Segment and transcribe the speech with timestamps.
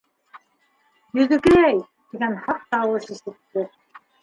[1.19, 1.77] —Йөҙөкәй,—
[2.15, 3.71] тигән һаҡ тауыш ишетте.